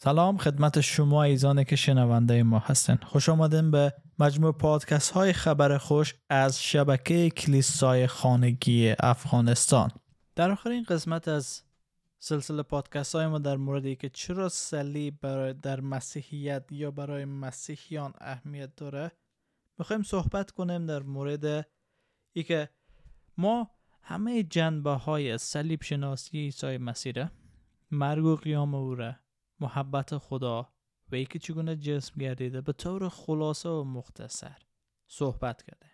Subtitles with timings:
[0.00, 2.96] سلام خدمت شما ایزانه که شنونده ما هستن.
[2.96, 9.90] خوش آمدین به مجموع پادکست های خبر خوش از شبکه کلیسای خانگی افغانستان.
[10.36, 11.62] در آخرین قسمت از
[12.18, 18.12] سلسله پادکست های ما در مورد که چرا صلیب برای در مسیحیت یا برای مسیحیان
[18.20, 19.12] اهمیت داره
[19.78, 21.66] می‌خوایم صحبت کنیم در مورد
[22.32, 22.68] ای که
[23.36, 23.70] ما
[24.02, 27.26] همه جنبه های صلیب شناسی عیسی مسیح
[27.90, 29.14] مرگ و قیام او را
[29.60, 30.72] محبت خدا
[31.12, 34.56] و ای که چگونه جسم گردیده به طور خلاصه و مختصر
[35.06, 35.90] صحبت کردیم.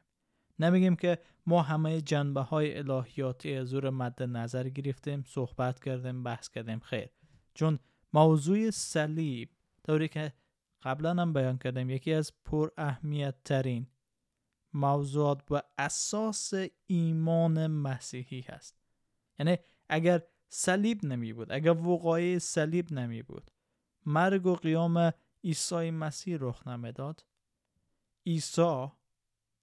[0.58, 6.48] نمیگیم که ما همه جنبه های الهیاتی از او مد نظر گرفتیم صحبت کردیم بحث
[6.48, 7.08] کردیم خیر.
[7.54, 7.78] چون
[8.12, 9.50] موضوع صلیب
[9.86, 10.32] طوری که
[10.82, 13.86] قبلا هم بیان کردیم یکی از پر اهمیت ترین
[14.72, 16.52] موضوعات و اساس
[16.86, 18.76] ایمان مسیحی هست.
[19.38, 19.56] یعنی
[19.88, 23.50] اگر صلیب نمی بود اگر وقایع صلیب نمی بود
[24.06, 25.12] مرگ و قیام
[25.44, 27.24] عیسی مسیح رخ نمی‌داد
[28.26, 28.86] عیسی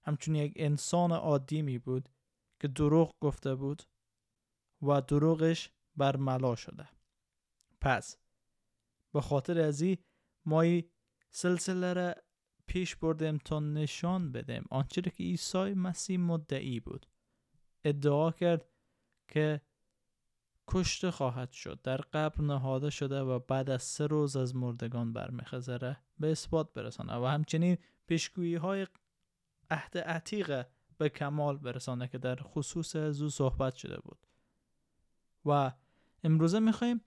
[0.02, 2.08] همچون یک انسان عادی می بود
[2.60, 3.82] که دروغ گفته بود
[4.82, 6.88] و دروغش برملا شده.
[7.80, 8.16] پس
[9.12, 9.98] به خاطر ازی
[10.44, 10.64] ما
[11.30, 12.14] سلسله را
[12.66, 17.06] پیش بردیم تا نشان بدیم آنچه که عیسی مسیح مدعی بود.
[17.84, 18.68] ادعا کرد
[19.28, 19.60] که
[20.74, 21.82] کشته خواهد شد.
[21.82, 25.96] در قبر نهاده شده و بعد از سه روز از مردگان برمیخزره.
[26.18, 28.86] به اثبات برسانه و همچنین پیشگویی های
[29.70, 30.66] عهد عتیق
[30.98, 34.26] به کمال برسانه که در خصوص از او صحبت شده بود.
[35.44, 35.72] و
[36.24, 37.00] امروزه می‌خوایم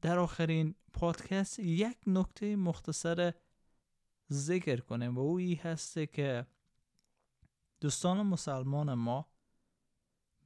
[0.00, 3.32] در آخرین پادکست یک نکته مختصر
[4.32, 6.46] ذکر کنیم و او ای هسته که
[7.80, 9.28] دوستان مسلمان ما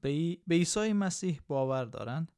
[0.03, 2.33] به عیسی مسیح باور دارند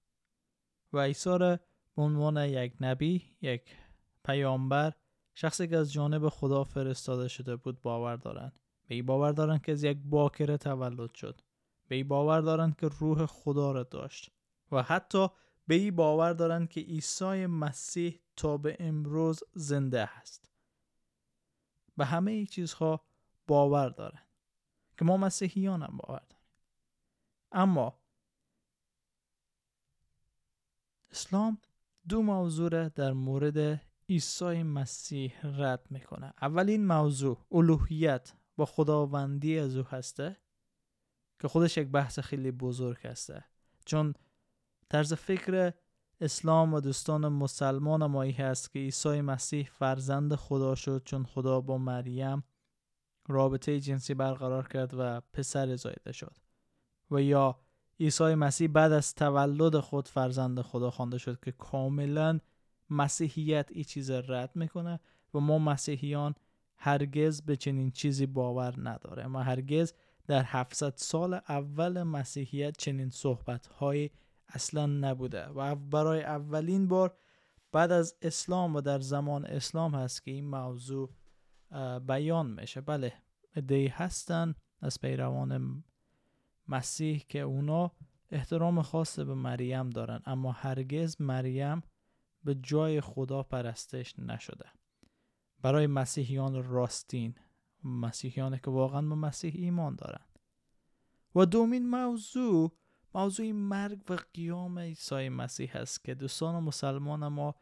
[0.92, 1.56] و عیسی را
[1.96, 3.76] به عنوان یک نبی یک
[4.24, 4.92] پیامبر
[5.34, 8.60] شخصی که از جانب خدا فرستاده شده بود باور دارند.
[8.86, 11.40] به این باور دارند که از یک باکره تولد شد.
[11.88, 14.30] به این باور دارند که روح خدا را داشت.
[14.72, 15.28] و حتی
[15.66, 20.50] به این باور دارند که عیسی مسیح تا به امروز زنده است.
[21.96, 23.04] به همه ای چیزها
[23.46, 24.28] باور دارند.
[24.98, 26.22] که ما مسیحیان هم باور
[27.54, 28.00] اما
[31.10, 31.58] اسلام
[32.08, 39.84] دو موضوع در مورد عیسی مسیح رد می‌کنه اولین موضوع الوهیت با خداوندی از او
[39.84, 40.36] هسته
[41.40, 43.44] که خودش یک بحث خیلی بزرگ هسته.
[43.84, 44.14] چون
[44.88, 45.72] طرز فکر
[46.20, 51.78] اسلام و دوستان مسلمان مایی هست که عیسی مسیح فرزند خدا شد چون خدا با
[51.78, 52.44] مریم
[53.28, 56.43] رابطه جنسی برقرار کرد و پسر زایده شد.
[57.10, 57.58] و یا
[58.00, 62.40] عیسی مسیح بعد از تولد خود فرزند خدا خوانده شد که کاملا
[62.90, 65.00] مسیحیت این چیز رد می‌کنه
[65.34, 66.34] و ما مسیحیان
[66.76, 69.92] هرگز به چنین چیزی باور نداره ما هرگز
[70.26, 74.10] در 700 سال اول مسیحیت چنین صحبت های
[74.48, 77.16] اصلا نبوده و برای اولین بار
[77.72, 81.10] بعد از اسلام و در زمان اسلام هست که این موضوع
[82.06, 82.80] بیان میشه.
[82.80, 83.12] بله
[83.56, 85.84] ادهی هستن از پیروان
[86.68, 87.92] مسیح که اونا
[88.30, 91.82] احترام خاص به مریم دارن اما هرگز مریم
[92.44, 94.66] به جای خدا پرستش نشده.
[95.62, 97.34] برای مسیحیان راستین
[97.84, 100.24] مسیحیان که واقعا به مسیح ایمان دارن.
[101.34, 102.72] و دومین موضوع
[103.14, 107.54] موضوع مرگ و قیام عیسی مسیح است که دوستان مسلمان ما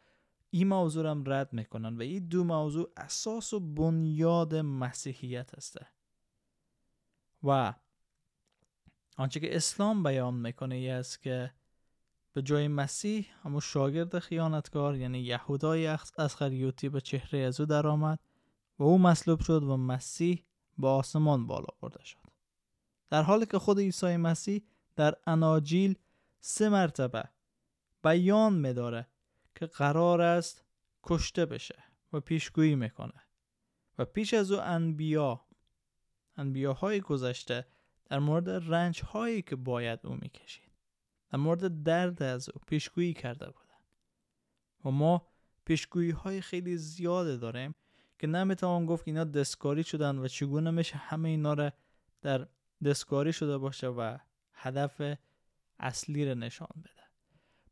[0.50, 5.86] این موضوع هم رد می‌کنن و این دو موضوع اساس و بنیاد مسیحیت هسته.
[7.42, 7.74] و
[9.16, 11.52] آنچه که اسلام بیان می‌کنه ای است که
[12.32, 15.86] به جای مسیح همون شاگرد خیانتکار یعنی یهودای
[16.16, 18.18] از خریوتی به چهره از او درآمد
[18.78, 20.44] و او مصلوب شد و مسیح
[20.78, 22.18] به آسمان بالا برده شد.
[23.10, 24.62] در حالی که خود عیسی مسیح
[24.96, 25.98] در اناجیل
[26.40, 27.24] سه مرتبه
[28.04, 29.06] بیان میداره
[29.54, 30.64] که قرار است
[31.02, 33.22] کشته بشه و پیشگویی می‌کنه.
[33.98, 35.40] و پیش از او انبیا
[36.36, 37.66] انبیاهای گذشته
[38.12, 40.72] در مورد رنج هایی که باید او می‌کشید.
[41.30, 43.80] در مورد درد از او پیشگویی کرده بودن
[44.84, 45.28] و ما
[45.64, 47.74] پیشگویی های خیلی زیاده داریم
[48.18, 51.72] که نمی‌توان گفت اینا دستکاری شدن و چگونه میشه همه اینا را
[52.22, 52.48] در
[52.84, 54.18] دستکاری شده باشه و
[54.52, 55.18] هدف
[55.78, 57.02] اصلی را نشان بده.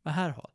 [0.03, 0.53] به هر حال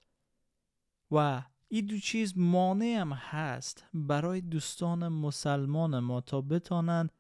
[1.11, 7.11] و این دو چیز مانع هم هست برای دوستان مسلمان ما تا بتانند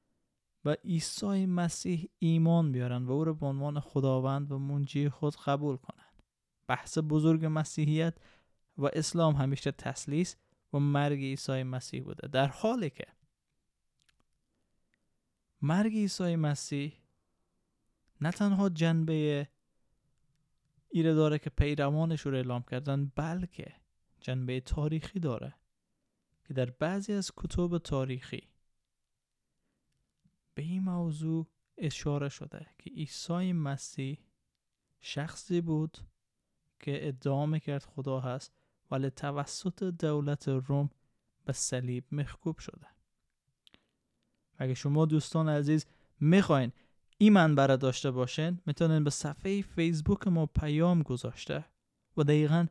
[0.67, 5.77] و عیسی مسیح ایمان بیارن و او را به عنوان خداوند و منجی خود قبول
[5.77, 6.23] کنند.
[6.67, 8.19] بحث بزرگ مسیحیت
[8.79, 10.37] و اسلام همیشه تسلیس
[10.73, 12.29] و مرگ عیسی مسیح بوده.
[12.29, 13.07] در حالی که
[15.63, 16.93] مرگ عیسی مسیح
[18.21, 19.49] نه تنها جنبه
[20.89, 23.73] ایره داره که پیروانش رو اعلام کردن بلکه
[24.21, 25.55] جنبه تاریخی داره
[26.45, 28.49] که در بعضی از کتب تاریخی
[30.57, 31.47] به این موضوع
[31.79, 34.19] اشاره شده که عیسی مسیح
[35.01, 35.99] شخصی بود
[36.81, 38.53] که ادعا می‌کرد خدا هست
[38.91, 40.91] ولی توسط دولت روم
[41.45, 42.87] به صلیب مخکوب شده.
[44.59, 45.87] اگه شما دوستان عزیز
[46.21, 46.73] می‌خواین
[47.19, 51.65] این منبع داشته باشین می‌تونین به صفحه فیسبوک ما پیام گذاشته
[52.17, 52.67] و دقیقا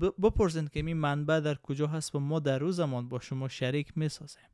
[0.00, 3.98] بپرسین که این منبع در کجا هست و ما در روز زمان با شما شریک
[3.98, 4.44] می‌سازیم.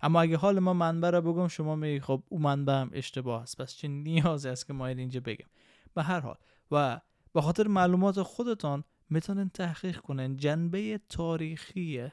[0.00, 3.60] اما اگه حال ما منبع را بگم شما میگی خب اون منبع هم اشتباه است.
[3.60, 5.46] پس چه نیازی است که ما اینجا بگیم؟
[5.94, 6.36] به هر حال
[6.70, 7.00] و
[7.32, 12.10] به خاطر معلومات خودتان می‌تونن تحقیق کنن جنبه تاریخی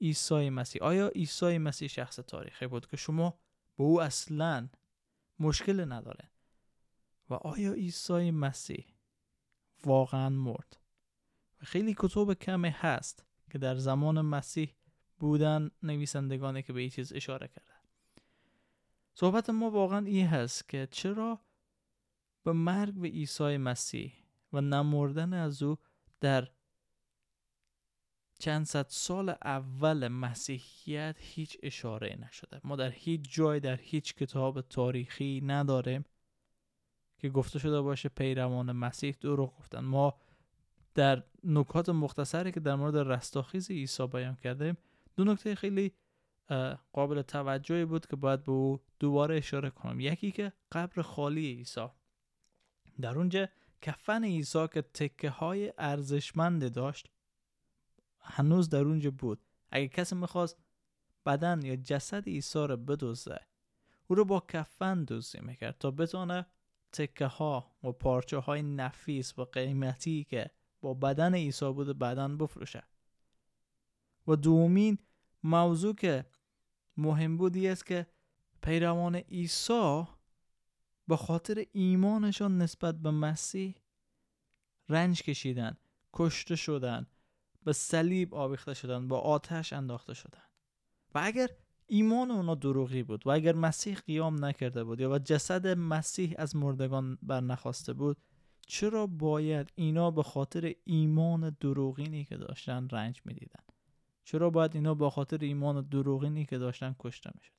[0.00, 0.82] عیسی مسیح.
[0.82, 3.38] آیا عیسی مسیح شخص تاریخی بود که شما
[3.76, 4.68] به او اصلا
[5.38, 6.30] مشکل نداره
[7.30, 8.84] و آیا عیسی مسیح
[9.84, 10.76] واقعا مرد؟
[11.58, 14.74] خیلی کتب کمی هست که در زمان مسیح
[15.20, 17.72] بودن نویسندگانی که به این چیز اشاره کرده.
[19.14, 21.40] صحبت ما واقعا این هست که چرا
[22.44, 24.12] به مرگ به عیسی مسیح
[24.52, 25.78] و نمردن از او
[26.20, 26.48] در
[28.38, 32.60] چند صد سال اول مسیحیت هیچ اشاره نشده.
[32.64, 36.04] ما در هیچ جای در هیچ کتاب تاریخی نداریم
[37.18, 39.80] که گفته شده باشه پیروان مسیح دروغ گفتن.
[39.80, 40.20] ما
[40.94, 44.76] در نکات مختصری که در مورد رستاخیز عیسی بیان کردیم
[45.16, 45.92] دو نکته خیلی
[46.92, 50.00] قابل توجهی بود که باید به او دوباره اشاره کنم.
[50.00, 51.86] یکی که قبر خالی عیسی.
[53.00, 53.48] در اونجا
[53.82, 57.08] کفن عیسی که تکه های ارزشمند داشت
[58.20, 59.40] هنوز در اونجا بود.
[59.70, 60.56] اگه کسی می‌خواست
[61.26, 63.40] بدن یا جسد عیسی رو بدوزه
[64.06, 66.46] او رو با کفن دوزی می‌کرد تا بتونه
[66.92, 72.82] تکه ها و پارچه های نفیس و قیمتی که با بدن عیسی بوده بدن بفروشه.
[74.30, 74.98] و دومین
[75.42, 76.24] موضوع که
[76.96, 78.06] مهم بودی است که
[78.62, 80.04] پیروان عیسی
[81.08, 83.74] به خاطر ایمانشان نسبت به مسیح
[84.88, 85.76] رنج کشیدن
[86.12, 87.06] کشته شدن
[87.64, 90.42] به صلیب آویخته شدن با آتش انداخته شدن.
[91.14, 91.48] و اگر
[91.86, 96.56] ایمان اونا دروغی بود و اگر مسیح قیام نکرده بود یا و جسد مسیح از
[96.56, 98.16] مردگان برنخواسته بود
[98.66, 103.69] چرا باید اینا به خاطر ایمان دروغینی که داشتن رنج می‌دیدن؟
[104.24, 107.56] چرا باید اینا به خاطر ایمان دروغینی که داشتن کشته می‌شدن؟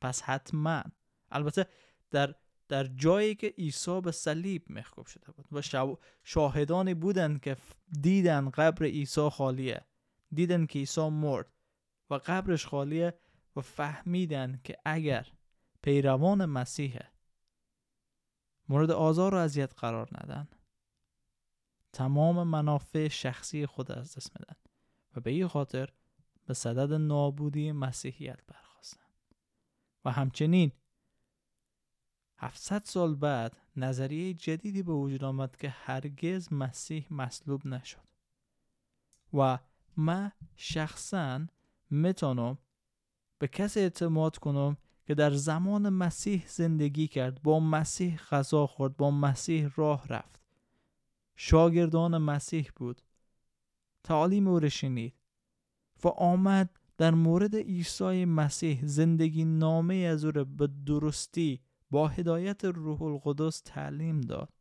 [0.00, 0.82] پس حتما.
[1.30, 1.66] البته
[2.10, 2.34] در
[2.68, 7.56] در جایی که عیسی به صلیب مخکوب شده بود و شاهدانی بودند که
[8.02, 9.84] دیدن قبر عیسی خالیه
[10.32, 11.52] دیدن که عیسی مرد
[12.10, 13.14] و قبرش خالیه
[13.56, 15.32] و فهمیدن که اگر
[15.82, 16.98] پیروان مسیح
[18.68, 20.48] مورد آزار و اذیت قرار ندن
[21.92, 24.56] تمام منافع شخصی خود از دست میدن.
[25.16, 25.88] و به این خاطر
[26.46, 29.06] به صدد نابودی مسیحیت برخواستن
[30.04, 30.72] و همچنین
[32.38, 38.06] 700 سال بعد نظریه جدیدی به وجود آمد که هرگز مسیح مصلوب نشد.
[39.34, 39.58] و
[39.96, 41.46] من شخصا
[41.90, 42.58] می‌تونم
[43.38, 49.10] به کسی اعتماد کنم که در زمان مسیح زندگی کرد با مسیح غذا خورد با
[49.10, 50.40] مسیح راه رفت.
[51.36, 53.02] شاگردان مسیح بود.
[54.06, 54.60] تعالیم او
[56.04, 61.60] و آمد در مورد عیسی مسیح زندگی نامه از او به درستی
[61.90, 64.52] با هدایت روح القدس تعلیم داد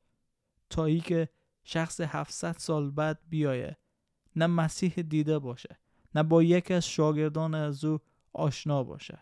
[0.69, 1.29] تا ای که
[1.63, 3.77] شخص 700 سال بعد بیایه
[4.35, 5.79] نه مسیح دیده باشه
[6.15, 7.99] نه با یکی از شاگردان از او
[8.33, 9.19] آشنا باشه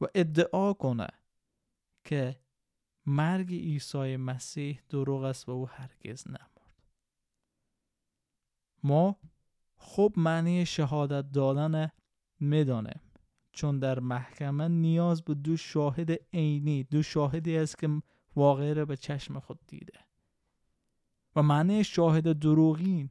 [0.00, 1.08] و ادعا کنه
[2.04, 2.40] که
[3.06, 6.57] مرگ عیسی مسیح دروغ است و او هرگز نمرد
[8.82, 9.16] ما
[9.76, 11.90] خوب معنی شهادت دادن
[12.40, 13.00] می‌دانیم
[13.52, 18.02] چون در محکمه نیاز به دو شاهد عینی دو شاهدی است که
[18.36, 19.98] واقعه را به چشم خود دیده.
[21.36, 23.10] و معنی شاهد دروغین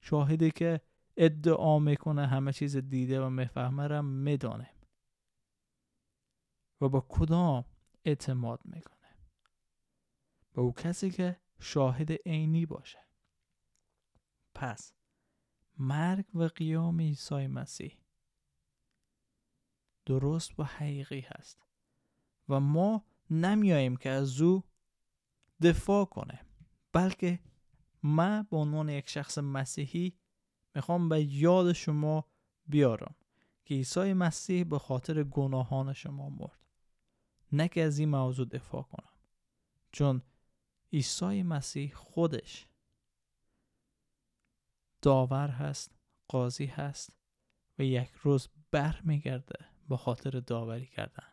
[0.00, 0.80] شاهدی که
[1.16, 4.70] ادعا می‌کنه همه چیز دیده و می‌فهمه را میدانه.
[6.80, 7.64] و با کدام
[8.04, 9.16] اعتماد می‌کنه؟
[10.52, 13.03] به او کسی که شاهد عینی باشه.
[14.54, 14.92] پس
[15.78, 17.98] مرگ و قیام عیسی مسیح
[20.06, 21.62] درست و حقیقی هست
[22.48, 24.64] و ما نمیاییم که از او
[25.62, 26.40] دفاع کنه
[26.92, 27.40] بلکه
[28.02, 30.18] من به عنوان یک شخص مسیحی
[30.74, 32.28] می‌خوام به یاد شما
[32.66, 33.14] بیارم
[33.64, 36.58] که عیسی مسیح به خاطر گناهان شما مرد.
[37.52, 39.12] نه که از این موضوع دفاع کنم
[39.92, 40.22] چون
[40.92, 42.66] عیسی مسیح خودش
[45.04, 45.94] داور هست
[46.28, 47.18] قاضی هست
[47.78, 51.26] و یک روز بر میگرده به خاطر داوری کردن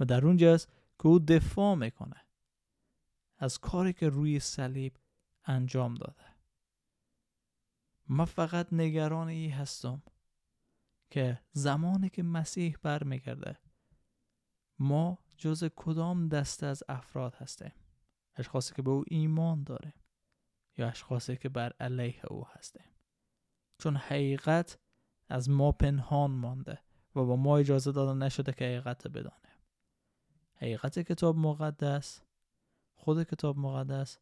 [0.00, 2.20] و در اونجاست که او دفاع می‌کنه
[3.38, 4.96] از کاری که روی صلیب
[5.44, 6.24] انجام داده.
[8.08, 10.02] من فقط نگران ای هستم
[11.10, 13.58] که زمانی که مسیح برمیگرده
[14.78, 17.72] ما جز کدام دسته از افراد هستیم؟
[18.36, 19.92] اشخاصی که به او ایمان داره
[20.78, 22.86] یا اشخاصی که بر علیه او هستیم.
[23.78, 24.78] چون حقیقت
[25.28, 26.80] از ما پنهان مانده
[27.16, 29.58] و با ما اجازه داده نشده که حقیقت بدانیم
[30.54, 32.22] حقیقت کتاب مقدس
[32.94, 34.18] خود کتاب مقدس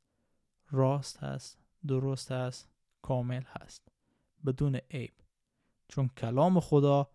[0.71, 2.69] راست هست درست هست
[3.03, 3.89] کامل هست
[4.47, 5.15] بدون عیب.
[5.89, 7.11] چون کلام خدا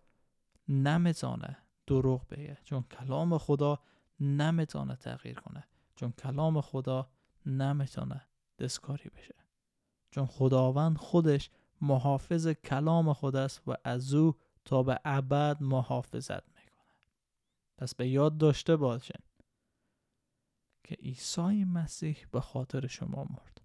[0.68, 2.58] نمی‌تونه دروغ بگه.
[2.64, 3.82] چون کلام خدا
[4.20, 5.64] نمی‌تونه تغییر کنه.
[5.96, 7.10] چون کلام خدا
[7.46, 8.27] نمی‌تونه
[8.58, 9.34] دستکاری بشه.
[10.10, 11.50] چون خداوند خودش
[11.80, 14.34] محافظ کلام خداست و از او
[14.64, 16.94] تا به ابد محافظت می‌کنه
[17.78, 19.22] پس به یاد داشته باشین
[20.84, 23.60] که عیسی مسیح به خاطر شما مرد.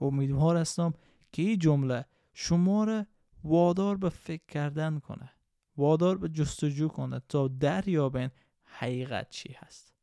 [0.00, 0.94] امیدوار هستم
[1.32, 2.04] که این جمله
[2.34, 3.06] شما را
[3.44, 5.30] وادار به فکر کردن کنه
[5.76, 8.30] وادار به جستجو کنه تا دریابین
[8.64, 9.94] حقیقت چی هست.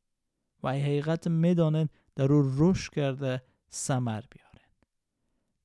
[0.63, 4.69] و حقیقت می‌دانن در او رشد کرده سمر بیارن.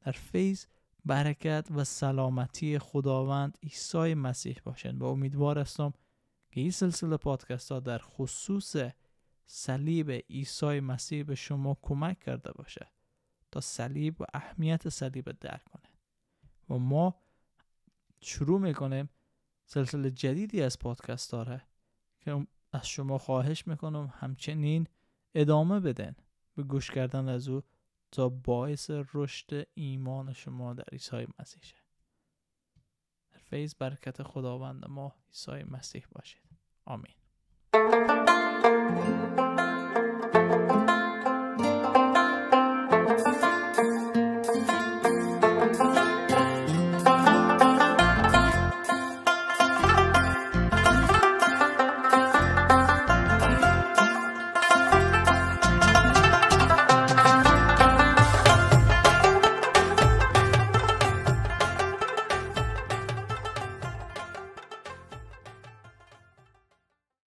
[0.01, 0.67] در فیض
[1.05, 5.93] برکت و سلامتی خداوند عیسی مسیح باشن و امیدوار هستم
[6.51, 8.77] که این سلسله پادکست ها در خصوص
[9.47, 12.93] صلیب عیسی مسیح به شما کمک کرده باشه
[13.51, 15.93] تا صلیب و اهمیت صلیب درک کنه.
[16.71, 17.15] و ما
[18.21, 19.11] شروع می‌کنیم
[19.67, 21.63] سلسله جدیدی از پادکست داره
[22.21, 24.87] که از شما خواهش می‌کنم همچنین
[25.35, 26.17] ادامه بدن
[26.55, 27.63] به گوش کردن از او.
[28.11, 31.77] تا باعث رشد ایمان شما در عیسی مسیح شه.
[33.51, 36.43] فیض برکت خداوند ما عیسی مسیح باشید.
[36.85, 37.15] آمین.